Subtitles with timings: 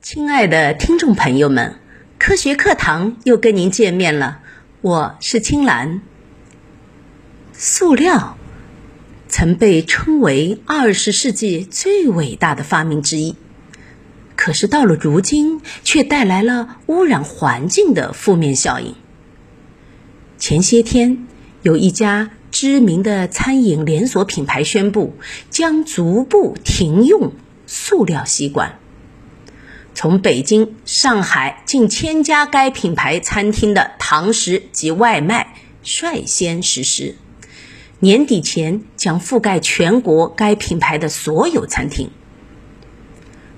[0.00, 1.74] 亲爱的听众朋友们，
[2.18, 4.40] 科学课堂又跟您见面了，
[4.80, 6.00] 我是青兰。
[7.52, 8.38] 塑料
[9.28, 13.34] 曾被称为二十世纪最伟大的发明之一，
[14.36, 18.94] 可是到了如今，却带来了污染环境的负面效应。
[20.38, 21.26] 前些天，
[21.62, 25.14] 有一家知名的餐饮连锁品牌宣布，
[25.50, 27.32] 将逐步停用
[27.66, 28.78] 塑料吸管。
[30.00, 37.16] 从北京、上海近千家该品牌餐厅的堂食及外卖率先实施，
[37.98, 42.12] 年底前将覆盖全国该品牌的所有餐厅。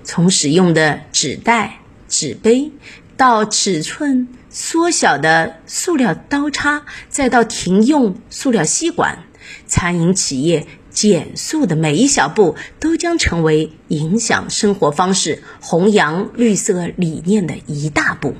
[0.02, 2.72] 从使用的纸袋、纸杯，
[3.18, 9.24] 到尺寸缩小的塑料刀叉，再到停用塑料吸管，
[9.66, 10.66] 餐饮企业。
[10.90, 18.34] 减速的每一小步都将成为影响生活方式、弘扬绿色理念的一大步。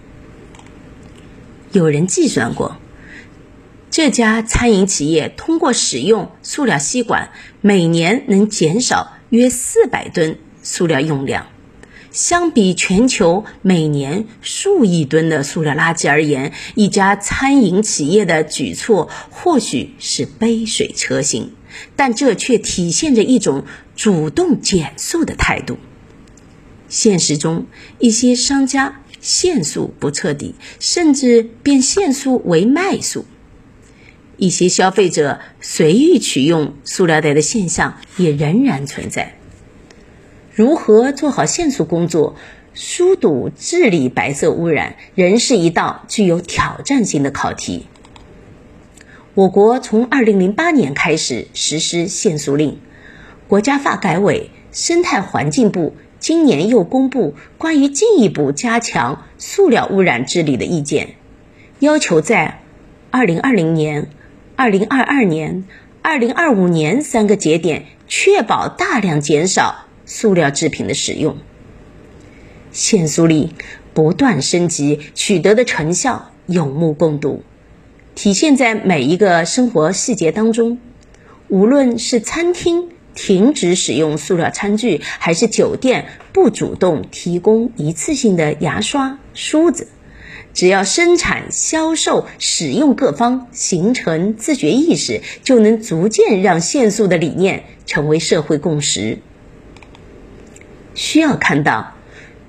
[1.70, 2.76] 有人计算过，
[3.88, 11.46] 这家餐饮企业通过使用塑料吸管，每年能减少约四百吨塑料用量。
[12.10, 21.52] 相比全球每年数亿吨的塑料垃圾而言，一家餐饮企业的举措或许是杯水车薪。
[21.94, 25.78] 但这却体现着一种主动减速的态度。
[26.88, 27.66] 现实中，
[28.00, 33.24] 一些商家限速不彻底，甚至变限速为卖速；
[34.36, 39.39] 一些消费者随意取用塑料袋的现象也仍然存在。
[40.52, 42.34] 如何做好限速工作，
[42.74, 47.86] 疏堵治理白色污染，仍是一道具有挑战性的考题。
[49.34, 52.80] 我国从二零零八年开始实施限塑令，
[53.46, 61.14] 国家发改委、生态环境部今年又公布关于进一步加强塑料污染治理的意见，
[61.78, 62.60] 要求在
[63.10, 64.08] 二零二零年、
[64.56, 65.64] 二零二二年、
[66.02, 71.38] 二零二五年三个节点确保大量减少塑料制品的使用。
[72.72, 73.52] 限塑令
[73.94, 77.44] 不断升级，取得的成效有目共睹。
[78.16, 80.78] 体现在每一个生活细节当中，
[81.46, 89.86] 无论是餐厅停止使用塑料餐具，还是酒店不主动提供一次性的牙刷、梳子，
[90.52, 99.20] 只要生产、销售、使用各方形成自觉意识，就能逐渐让限塑的理念成为社会共识。
[101.00, 101.94] 需要看到，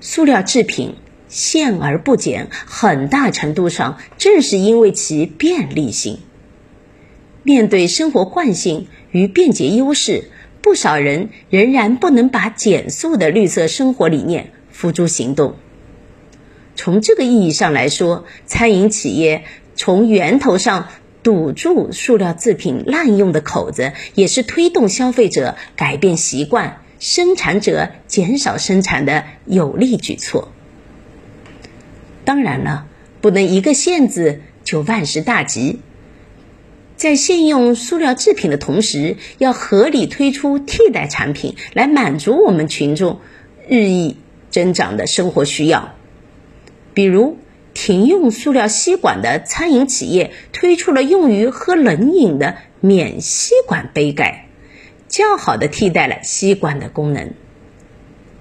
[0.02, 0.96] 塑料制品。
[1.30, 6.20] 限而不减，很大程度上正是因为其便利性。
[7.44, 10.30] 面对生活惯性与便捷优势，
[10.62, 15.56] 不少人仍然不能把减速的绿色生活理念付诸行动。
[16.76, 20.90] 从这个意义上来说，餐饮企业从源头上
[21.24, 30.54] 堵住塑料制品滥用的口子，也是推动消费者改变习惯、生产者减少生产的有力举措。
[32.24, 32.86] 当然了，
[33.22, 35.80] 不能一个“限”字就万事大吉。
[36.96, 43.20] 在限用塑料制品的同时，要合理推出替代产品，来满足我们群众
[43.68, 44.18] 日益
[44.52, 45.96] 增长的生活需要。
[46.94, 47.40] 比如，
[47.74, 54.50] 停用塑料吸管的餐饮企业推出了用于喝冷饮的免吸管杯盖，
[55.12, 57.34] 较好的替代了吸管的功能。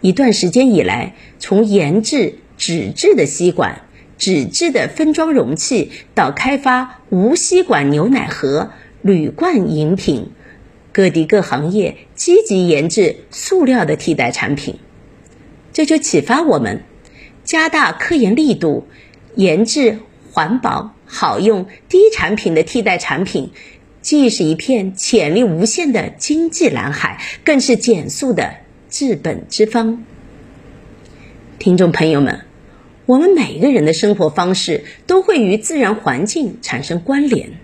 [0.01, 2.37] 一段时间以来，从研制。
[2.61, 3.87] 纸质的吸管、
[4.19, 10.33] 纸质的分装容器，到开发无吸管牛奶盒、铝罐饮品，
[10.93, 14.79] 各地各行业积极研制塑料的替代产品。
[15.73, 16.83] 这就启发我们，
[17.45, 18.87] 加大科研力度，
[19.37, 23.53] 研制环保、好用、低产品的替代产品，
[24.03, 28.55] 既是一片潜力无限的经济蓝海，更是减速的
[28.89, 30.05] 治本之方。
[31.59, 32.41] 听众朋友们。
[33.07, 37.55] 我们每个人的生活方式都会与自然环境产生关联，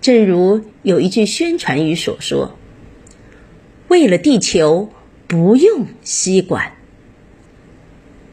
[0.00, 2.56] 正如有一句宣传语所说
[3.88, 4.88] ：“为了地球，
[5.26, 6.72] 不用吸管。”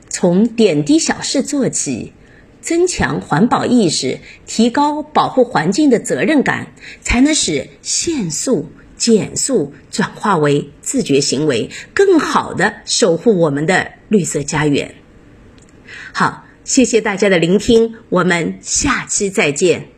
[0.07, 2.13] 从点滴小事做起，
[2.65, 4.17] 增强环保意识，
[4.47, 14.95] 提高保护环境的责任感，才能使限速减速转化为自觉行为，更好的守护我们的绿色家园。
[16.11, 19.94] 好，谢谢大家的聆听，我们下期再见。